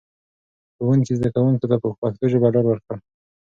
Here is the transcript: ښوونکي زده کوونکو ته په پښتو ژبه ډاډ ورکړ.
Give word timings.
ښوونکي 0.75 1.13
زده 1.19 1.29
کوونکو 1.35 1.61
ته 1.71 1.75
په 1.83 1.89
پښتو 2.01 2.25
ژبه 2.31 2.47
ډاډ 2.53 2.65
ورکړ. 2.69 2.95